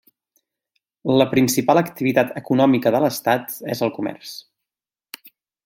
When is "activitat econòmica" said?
1.81-2.95